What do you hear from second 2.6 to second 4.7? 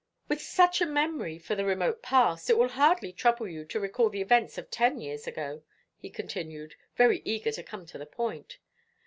hardly trouble you to recall the events